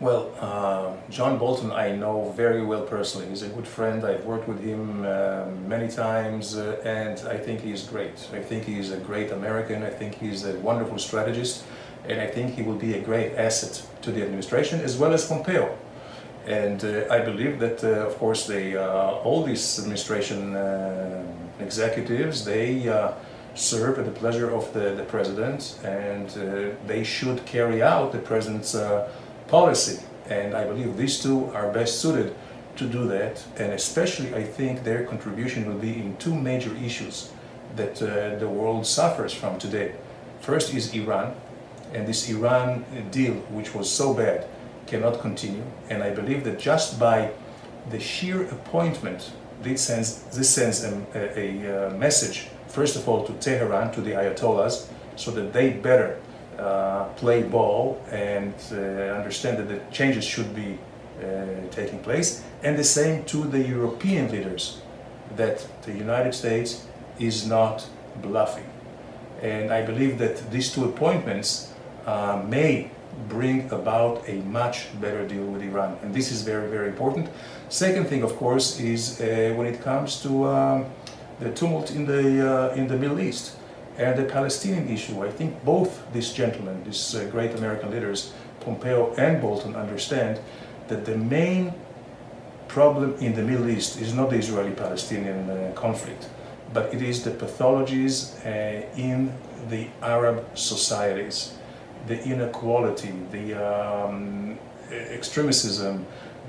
Well, 0.00 0.34
uh, 0.40 0.96
John 1.10 1.38
Bolton, 1.38 1.70
I 1.70 1.94
know 1.94 2.32
very 2.36 2.64
well 2.64 2.82
personally. 2.82 3.28
He's 3.28 3.42
a 3.42 3.48
good 3.48 3.68
friend. 3.68 4.04
I've 4.04 4.24
worked 4.24 4.48
with 4.48 4.58
him 4.58 5.06
uh, 5.06 5.44
many 5.68 5.88
times, 5.88 6.56
uh, 6.56 6.82
and 6.84 7.20
I 7.28 7.36
think 7.36 7.60
he's 7.60 7.84
great. 7.84 8.28
I 8.32 8.40
think 8.40 8.64
he's 8.64 8.90
a 8.90 8.96
great 8.96 9.30
American. 9.30 9.84
I 9.84 9.90
think 9.90 10.16
he's 10.16 10.44
a 10.44 10.54
wonderful 10.58 10.98
strategist, 10.98 11.62
and 12.08 12.20
I 12.20 12.26
think 12.26 12.54
he 12.54 12.62
will 12.62 12.74
be 12.74 12.94
a 12.94 13.00
great 13.00 13.34
asset 13.34 13.86
to 14.02 14.10
the 14.10 14.24
administration 14.24 14.80
as 14.80 14.96
well 14.96 15.12
as 15.12 15.24
Pompeo. 15.24 15.78
And 16.46 16.84
uh, 16.84 17.04
I 17.08 17.20
believe 17.20 17.60
that, 17.60 17.84
uh, 17.84 18.06
of 18.06 18.18
course, 18.18 18.46
they, 18.46 18.76
uh, 18.76 19.12
all 19.24 19.44
these 19.44 19.78
administration 19.78 20.56
executives, 21.60 22.44
they 22.44 22.90
serve 23.54 23.98
at 23.98 24.04
the 24.06 24.10
pleasure 24.10 24.50
of 24.50 24.72
the, 24.72 24.94
the 24.94 25.04
president, 25.04 25.78
and 25.84 26.28
they 26.86 27.04
should 27.04 27.44
carry 27.46 27.82
out 27.82 28.12
the 28.12 28.18
president's 28.18 28.74
policy. 29.48 30.02
And 30.28 30.54
I 30.54 30.64
believe 30.64 30.96
these 30.96 31.22
two 31.22 31.46
are 31.52 31.70
best 31.70 32.00
suited 32.00 32.34
to 32.76 32.86
do 32.86 33.06
that, 33.08 33.44
and 33.58 33.72
especially 33.72 34.34
I 34.34 34.42
think 34.42 34.82
their 34.82 35.04
contribution 35.04 35.66
will 35.66 35.78
be 35.78 35.92
in 35.92 36.16
two 36.16 36.34
major 36.34 36.74
issues 36.76 37.30
that 37.76 38.02
uh, 38.02 38.38
the 38.38 38.48
world 38.48 38.86
suffers 38.86 39.32
from 39.32 39.58
today. 39.58 39.92
First 40.40 40.74
is 40.74 40.94
Iran, 40.94 41.34
and 41.92 42.06
this 42.06 42.28
Iran 42.30 42.84
deal, 43.10 43.34
which 43.52 43.74
was 43.74 43.90
so 43.90 44.14
bad, 44.14 44.46
cannot 44.92 45.20
continue. 45.20 45.64
And 45.90 45.98
I 46.08 46.10
believe 46.20 46.40
that 46.44 46.58
just 46.70 46.88
by 47.08 47.18
the 47.92 47.98
sheer 47.98 48.40
appointment, 48.56 49.20
this 49.62 49.80
sends, 49.88 50.08
this 50.36 50.50
sends 50.58 50.84
a, 50.84 50.92
a, 51.14 51.46
a 51.86 51.90
message, 52.06 52.36
first 52.68 52.94
of 52.96 53.08
all, 53.08 53.20
to 53.28 53.32
Tehran, 53.44 53.92
to 53.96 54.00
the 54.00 54.12
Ayatollahs, 54.20 54.76
so 55.16 55.30
that 55.36 55.52
they 55.52 55.70
better 55.70 56.10
uh, 56.58 57.04
play 57.22 57.42
ball 57.42 57.82
and 58.10 58.54
uh, 58.72 58.76
understand 59.18 59.54
that 59.58 59.68
the 59.68 59.80
changes 59.90 60.24
should 60.24 60.54
be 60.54 60.70
uh, 60.72 61.24
taking 61.70 61.98
place, 62.08 62.28
and 62.62 62.72
the 62.76 62.84
same 62.98 63.24
to 63.24 63.38
the 63.54 63.62
European 63.76 64.24
leaders 64.34 64.82
that 65.36 65.66
the 65.86 65.92
United 66.06 66.34
States 66.34 66.70
is 67.18 67.46
not 67.46 67.86
bluffing. 68.26 68.68
And 69.42 69.72
I 69.72 69.82
believe 69.90 70.18
that 70.18 70.50
these 70.50 70.68
two 70.74 70.84
appointments 70.84 71.72
uh, 72.06 72.42
may 72.56 72.90
bring 73.28 73.70
about 73.70 74.28
a 74.28 74.36
much 74.60 74.88
better 75.00 75.26
deal 75.26 75.44
with 75.44 75.62
Iran, 75.62 75.98
and 76.02 76.14
this 76.14 76.30
is 76.30 76.42
very, 76.42 76.68
very 76.68 76.88
important. 76.88 77.28
Second 77.68 78.06
thing, 78.08 78.22
of 78.22 78.36
course, 78.36 78.80
is 78.80 79.20
uh, 79.20 79.54
when 79.56 79.66
it 79.66 79.80
comes 79.82 80.20
to 80.22 80.46
um, 80.46 80.86
the 81.40 81.50
tumult 81.50 81.90
in 81.90 82.06
the 82.06 82.24
uh, 82.72 82.74
in 82.74 82.86
the 82.88 82.96
Middle 82.96 83.20
East 83.20 83.56
and 83.98 84.18
the 84.18 84.24
Palestinian 84.24 84.88
issue. 84.88 85.24
I 85.24 85.30
think 85.30 85.64
both 85.64 85.90
these 86.12 86.32
gentlemen, 86.32 86.82
these 86.84 87.14
uh, 87.14 87.24
great 87.30 87.54
American 87.54 87.90
leaders, 87.90 88.32
Pompeo 88.60 89.12
and 89.14 89.40
Bolton, 89.40 89.76
understand 89.76 90.40
that 90.88 91.04
the 91.04 91.16
main 91.16 91.72
problem 92.68 93.14
in 93.20 93.34
the 93.34 93.42
Middle 93.42 93.68
East 93.68 94.00
is 94.00 94.14
not 94.14 94.30
the 94.30 94.36
Israeli-Palestinian 94.36 95.50
uh, 95.50 95.72
conflict, 95.74 96.28
but 96.72 96.92
it 96.94 97.02
is 97.02 97.22
the 97.22 97.30
pathologies 97.30 98.16
uh, 98.46 98.86
in 98.96 99.32
the 99.68 99.88
Arab 100.00 100.44
societies, 100.54 101.52
the 102.06 102.22
inequality, 102.24 103.12
the 103.30 103.54
um, 103.54 104.58
extremism, 104.90 106.06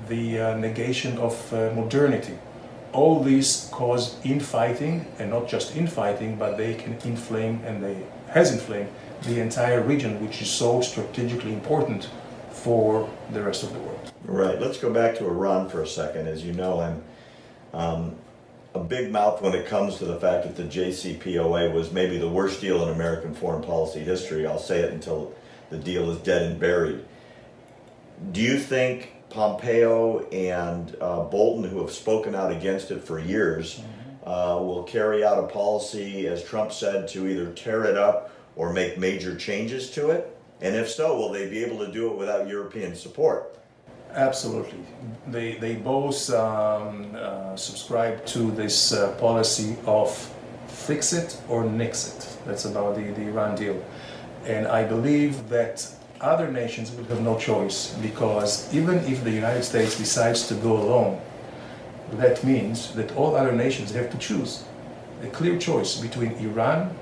the 0.08 0.40
uh, 0.40 0.56
negation 0.56 1.18
of 1.18 1.52
uh, 1.52 1.72
modernity 1.74 2.38
all 2.94 3.22
these 3.22 3.68
cause 3.72 4.16
infighting, 4.24 5.04
and 5.18 5.30
not 5.30 5.48
just 5.48 5.76
infighting, 5.76 6.36
but 6.36 6.56
they 6.56 6.74
can 6.74 6.96
inflame, 7.04 7.60
and 7.66 7.82
they 7.82 7.96
has 8.28 8.52
inflamed 8.52 8.88
the 9.22 9.40
entire 9.40 9.82
region, 9.82 10.20
which 10.24 10.40
is 10.40 10.50
so 10.50 10.80
strategically 10.80 11.52
important 11.52 12.08
for 12.50 13.08
the 13.32 13.42
rest 13.42 13.62
of 13.62 13.72
the 13.72 13.78
world. 13.80 14.12
Right. 14.24 14.60
Let's 14.60 14.78
go 14.78 14.92
back 14.92 15.16
to 15.16 15.26
Iran 15.26 15.68
for 15.68 15.82
a 15.82 15.86
second. 15.86 16.28
As 16.28 16.44
you 16.44 16.52
know, 16.52 16.80
I'm 16.80 17.02
um, 17.72 18.16
a 18.74 18.80
big 18.80 19.10
mouth 19.10 19.42
when 19.42 19.54
it 19.54 19.66
comes 19.66 19.98
to 19.98 20.04
the 20.04 20.18
fact 20.18 20.44
that 20.44 20.56
the 20.56 20.64
JCPOA 20.64 21.72
was 21.72 21.92
maybe 21.92 22.16
the 22.16 22.28
worst 22.28 22.60
deal 22.60 22.82
in 22.84 22.94
American 22.94 23.34
foreign 23.34 23.62
policy 23.62 24.00
history. 24.00 24.46
I'll 24.46 24.58
say 24.58 24.80
it 24.80 24.92
until 24.92 25.34
the 25.70 25.78
deal 25.78 26.10
is 26.10 26.18
dead 26.18 26.42
and 26.42 26.60
buried. 26.60 27.04
Do 28.32 28.40
you 28.40 28.58
think 28.58 29.12
Pompeo 29.30 30.28
and 30.28 30.96
uh, 31.00 31.24
Bolton, 31.24 31.68
who 31.68 31.80
have 31.80 31.90
spoken 31.90 32.34
out 32.34 32.52
against 32.52 32.90
it 32.90 33.02
for 33.02 33.18
years, 33.18 33.80
mm-hmm. 33.80 34.28
uh, 34.28 34.58
will 34.58 34.84
carry 34.84 35.24
out 35.24 35.42
a 35.42 35.48
policy, 35.48 36.28
as 36.28 36.44
Trump 36.44 36.72
said, 36.72 37.08
to 37.08 37.26
either 37.26 37.50
tear 37.52 37.84
it 37.84 37.96
up 37.96 38.30
or 38.56 38.72
make 38.72 38.98
major 38.98 39.36
changes 39.36 39.90
to 39.90 40.10
it? 40.10 40.36
And 40.60 40.76
if 40.76 40.88
so, 40.88 41.16
will 41.16 41.32
they 41.32 41.50
be 41.50 41.64
able 41.64 41.84
to 41.84 41.90
do 41.90 42.12
it 42.12 42.16
without 42.16 42.46
European 42.48 42.94
support? 42.94 43.58
Absolutely. 44.12 44.78
They, 45.26 45.56
they 45.56 45.74
both 45.74 46.30
um, 46.30 47.10
uh, 47.16 47.56
subscribe 47.56 48.24
to 48.26 48.52
this 48.52 48.92
uh, 48.92 49.12
policy 49.16 49.76
of 49.86 50.14
fix 50.68 51.12
it 51.12 51.40
or 51.48 51.64
nix 51.64 52.14
it. 52.14 52.38
That's 52.46 52.64
about 52.64 52.94
the, 52.94 53.02
the 53.10 53.22
Iran 53.22 53.56
deal. 53.56 53.82
And 54.46 54.66
I 54.66 54.84
believe 54.84 55.48
that 55.48 55.86
other 56.20 56.50
nations 56.50 56.90
will 56.92 57.04
have 57.04 57.20
no 57.20 57.38
choice 57.38 57.94
because 58.02 58.72
even 58.74 58.98
if 59.00 59.24
the 59.24 59.30
United 59.30 59.64
States 59.64 59.96
decides 59.96 60.46
to 60.48 60.54
go 60.54 60.76
alone, 60.76 61.20
that 62.12 62.44
means 62.44 62.92
that 62.94 63.14
all 63.16 63.34
other 63.36 63.52
nations 63.52 63.92
have 63.92 64.10
to 64.10 64.18
choose 64.18 64.64
a 65.22 65.28
clear 65.28 65.58
choice 65.58 65.96
between 65.98 66.32
Iran 66.32 66.94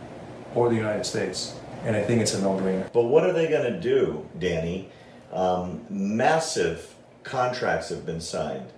or 0.55 0.69
the 0.69 0.77
United 0.77 1.05
States. 1.05 1.55
And 1.85 1.97
I 1.97 2.03
think 2.03 2.21
it's 2.23 2.35
a 2.35 2.41
no 2.41 2.57
brainer. 2.57 2.93
But 2.93 3.05
what 3.05 3.25
are 3.25 3.33
they 3.33 3.49
going 3.49 3.73
to 3.73 3.81
do, 3.81 4.27
Danny? 4.39 4.89
Um, 5.33 5.85
massive 5.91 6.95
contracts 7.25 7.89
have 7.89 8.07
been 8.07 8.21
signed. 8.21 8.71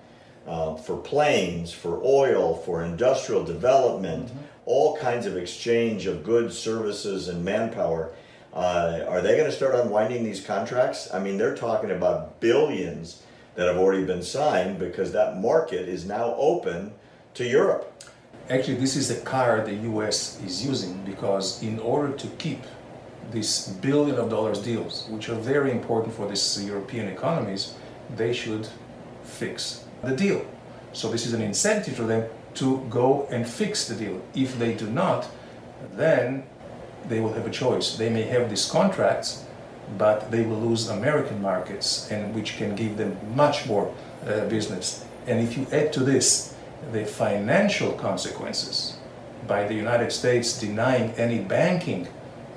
uh, 0.47 0.75
for 0.77 0.97
planes, 0.97 1.73
for 1.73 2.01
oil, 2.05 2.57
for 2.57 2.83
industrial 2.85 3.45
development, 3.45 4.31
all 4.67 4.97
kinds 4.97 5.27
of 5.27 5.37
exchange 5.37 6.07
of 6.07 6.25
goods, 6.25 6.59
services, 6.59 7.29
and 7.29 7.45
manpower. 7.45 8.11
Uh, 8.55 9.05
are 9.09 9.21
they 9.21 9.37
going 9.37 9.51
to 9.51 9.57
start 9.57 9.75
unwinding 9.75 10.23
these 10.23 10.41
contracts? 10.41 11.13
I 11.13 11.19
mean, 11.19 11.37
they're 11.37 11.57
talking 11.57 11.91
about 11.91 12.41
billions 12.41 13.23
that 13.57 13.67
have 13.67 13.77
already 13.77 14.05
been 14.05 14.23
signed 14.23 14.79
because 14.79 15.11
that 15.13 15.41
market 15.41 15.89
is 15.89 16.07
now 16.07 16.35
open 16.37 16.93
to 17.35 17.45
Europe. 17.45 17.91
Actually, 18.49 18.77
this 18.77 18.95
is 18.95 19.11
a 19.11 19.21
card 19.23 19.67
the 19.67 19.75
US 19.91 20.41
is 20.43 20.65
using 20.65 21.03
because 21.05 21.63
in 21.63 21.81
order 21.81 22.13
to 22.17 22.27
keep 22.39 22.63
these 23.33 23.69
billion 23.81 24.17
of 24.17 24.31
dollars 24.31 24.61
deals, 24.63 25.09
which 25.11 25.29
are 25.29 25.35
very 25.35 25.73
important 25.73 26.15
for 26.15 26.29
these 26.29 26.65
European 26.65 27.09
economies, 27.09 27.75
they 28.17 28.33
should 28.33 28.69
fix 29.25 29.85
the 30.05 30.15
deal. 30.15 30.45
So 30.93 31.11
this 31.11 31.27
is 31.27 31.33
an 31.33 31.43
incentive 31.43 31.97
for 31.97 32.05
them 32.05 32.29
to 32.55 32.87
go 32.89 33.27
and 33.31 33.49
fix 33.49 33.89
the 33.89 33.97
deal. 33.97 34.21
If 34.35 34.59
they 34.59 34.75
do 34.75 34.89
not, 34.89 35.27
then 35.93 36.45
they 37.09 37.21
will 37.21 37.33
have 37.33 37.47
a 37.47 37.51
choice. 37.51 37.97
They 37.97 38.11
may 38.11 38.23
have 38.23 38.49
these 38.51 38.67
contracts, 38.71 39.45
but 39.99 40.31
they 40.31 40.43
will 40.43 40.59
lose 40.59 40.89
American 40.89 41.43
markets, 41.43 42.11
and 42.11 42.35
which 42.35 42.57
can 42.57 42.75
give 42.75 42.97
them 42.97 43.17
much 43.35 43.67
more 43.67 43.95
uh, 44.27 44.47
business. 44.49 45.05
And 45.27 45.41
if 45.41 45.57
you 45.57 45.67
add 45.73 45.93
to 45.95 46.01
this 46.01 46.55
the 46.93 47.05
financial 47.05 47.93
consequences 47.93 48.97
by 49.47 49.67
the 49.67 49.75
United 49.75 50.13
States 50.13 50.59
denying 50.59 51.11
any 51.13 51.39
banking 51.39 52.09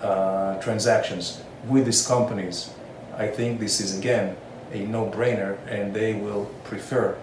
uh, 0.02 0.60
transactions 0.62 1.42
with 1.68 1.86
these 1.86 2.06
companies, 2.08 2.70
I 3.18 3.28
think 3.28 3.60
this 3.60 3.80
is 3.80 3.98
again 3.98 4.36
a 4.74 4.86
no-brainer, 4.86 5.58
and 5.68 5.94
they 5.94 6.14
will 6.14 6.46
prefer 6.64 7.18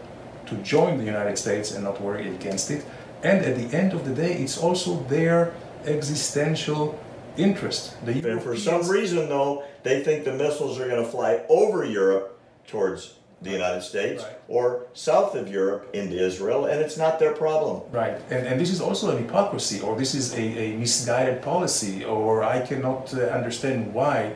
to 0.47 0.55
join 0.57 0.99
the 0.99 1.05
United 1.05 1.37
States 1.39 1.73
and 1.75 1.85
not 1.85 2.01
worry 2.01 2.29
against 2.29 2.71
it. 2.71 2.85
And 3.23 3.45
at 3.45 3.57
the 3.57 3.77
end 3.77 3.93
of 3.93 4.05
the 4.05 4.15
day, 4.15 4.35
it's 4.35 4.59
also 4.59 5.03
their 5.05 5.53
existential 5.87 6.99
interest. 7.37 7.97
The 8.05 8.31
And 8.31 8.43
for 8.43 8.57
some 8.57 8.89
reason, 8.89 9.29
though, 9.29 9.65
they 9.83 10.03
think 10.03 10.25
the 10.25 10.33
missiles 10.33 10.79
are 10.81 10.89
going 10.89 11.03
to 11.03 11.11
fly 11.11 11.43
over 11.49 11.85
Europe 11.85 12.39
towards 12.67 13.15
the 13.43 13.51
United 13.51 13.83
States 13.83 14.23
Right. 14.23 14.39
or 14.49 14.87
south 14.95 15.35
of 15.35 15.49
Europe 15.49 15.91
into 15.95 16.17
Israel, 16.19 16.65
and 16.65 16.81
it's 16.81 16.97
not 16.97 17.19
their 17.19 17.33
problem. 17.33 17.83
Right, 17.93 18.17
and, 18.31 18.47
and 18.47 18.59
this 18.59 18.71
is 18.71 18.81
also 18.81 19.11
an 19.11 19.19
hypocrisy, 19.23 19.81
or 19.81 19.97
this 19.97 20.15
is 20.15 20.33
a, 20.35 20.41
a 20.41 20.77
misguided 20.77 21.43
policy, 21.43 22.05
or 22.05 22.43
I 22.43 22.61
cannot 22.61 23.13
uh, 23.13 23.21
understand 23.39 23.93
why 23.93 24.33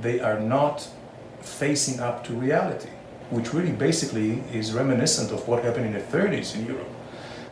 they 0.00 0.20
are 0.20 0.38
not 0.38 0.88
facing 1.40 1.98
up 1.98 2.22
to 2.26 2.32
reality, 2.34 2.90
which 3.30 3.52
really 3.52 3.72
basically 3.72 4.44
is 4.52 4.72
reminiscent 4.72 5.32
of 5.32 5.48
what 5.48 5.64
happened 5.64 5.86
in 5.86 5.92
the 5.94 6.00
30s 6.00 6.54
in 6.54 6.66
Europe. 6.66 6.88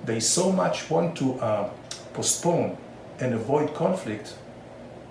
They 0.05 0.21
so 0.21 0.53
much 0.53 0.89
want 0.91 1.17
to 1.19 1.35
uh, 1.41 1.71
postpone 2.15 2.77
and 3.19 3.35
avoid 3.35 3.75
conflict 3.75 4.35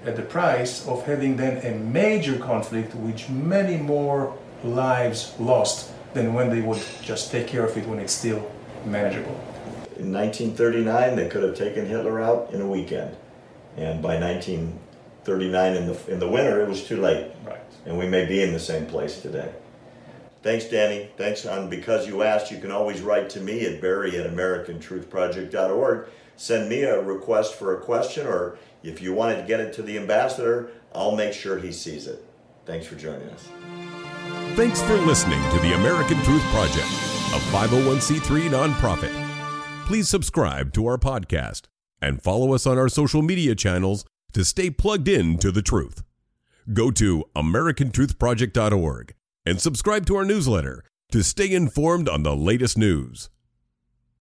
at 0.05 0.15
the 0.15 0.21
price 0.21 0.87
of 0.87 1.05
having 1.05 1.37
then 1.37 1.57
a 1.65 1.77
major 1.77 2.37
conflict 2.37 2.95
which 2.95 3.29
many 3.29 3.77
more 3.77 4.37
lives 4.63 5.33
lost 5.39 5.91
than 6.13 6.33
when 6.33 6.49
they 6.49 6.61
would 6.61 6.81
just 7.01 7.31
take 7.31 7.47
care 7.47 7.65
of 7.65 7.77
it 7.77 7.85
when 7.87 7.99
it's 7.99 8.13
still 8.13 8.49
manageable. 8.85 9.35
In 9.97 10.13
1939, 10.13 11.15
they 11.15 11.27
could 11.27 11.43
have 11.43 11.55
taken 11.55 11.85
Hitler 11.85 12.21
out 12.21 12.51
in 12.53 12.61
a 12.61 12.67
weekend, 12.67 13.15
and 13.75 14.01
by 14.01 14.19
1939 14.19 15.75
in 15.75 15.87
the 15.87 16.11
in 16.11 16.19
the 16.19 16.27
winter, 16.27 16.61
it 16.61 16.69
was 16.69 16.85
too 16.85 17.01
late. 17.01 17.31
Right. 17.45 17.59
and 17.85 17.97
we 17.97 18.07
may 18.07 18.25
be 18.25 18.41
in 18.41 18.53
the 18.53 18.59
same 18.59 18.85
place 18.85 19.21
today. 19.21 19.51
Thanks, 20.41 20.65
Danny. 20.65 21.09
Thanks, 21.17 21.45
on 21.45 21.69
because 21.69 22.07
you 22.07 22.23
asked. 22.23 22.49
You 22.49 22.59
can 22.59 22.71
always 22.71 23.01
write 23.01 23.29
to 23.31 23.41
me 23.41 23.65
at 23.65 23.81
barry 23.81 24.17
at 24.17 24.25
americantruthproject.org. 24.31 26.07
Send 26.39 26.69
me 26.69 26.83
a 26.83 27.01
request 27.01 27.55
for 27.55 27.75
a 27.75 27.81
question, 27.81 28.25
or 28.25 28.57
if 28.81 29.01
you 29.01 29.13
wanted 29.13 29.41
to 29.41 29.43
get 29.45 29.59
it 29.59 29.73
to 29.73 29.81
the 29.81 29.97
ambassador, 29.97 30.71
I'll 30.95 31.13
make 31.13 31.33
sure 31.33 31.59
he 31.59 31.73
sees 31.73 32.07
it. 32.07 32.23
Thanks 32.65 32.87
for 32.87 32.95
joining 32.95 33.27
us. 33.27 33.49
Thanks 34.55 34.81
for 34.81 34.95
listening 34.99 35.41
to 35.51 35.59
the 35.59 35.73
American 35.73 36.15
Truth 36.23 36.43
Project, 36.43 36.87
a 36.87 37.39
501c3 37.51 38.49
nonprofit. 38.49 39.11
Please 39.85 40.07
subscribe 40.07 40.71
to 40.75 40.87
our 40.87 40.97
podcast 40.97 41.63
and 42.01 42.23
follow 42.23 42.53
us 42.53 42.65
on 42.65 42.77
our 42.77 42.87
social 42.87 43.21
media 43.21 43.53
channels 43.53 44.05
to 44.31 44.45
stay 44.45 44.69
plugged 44.69 45.09
in 45.09 45.39
to 45.39 45.51
the 45.51 45.61
truth. 45.61 46.03
Go 46.71 46.89
to 46.91 47.25
americantruthproject.org 47.35 49.13
and 49.45 49.59
subscribe 49.59 50.05
to 50.05 50.15
our 50.15 50.23
newsletter 50.23 50.85
to 51.11 51.21
stay 51.21 51.51
informed 51.51 52.07
on 52.07 52.23
the 52.23 52.33
latest 52.33 52.77
news. 52.77 53.29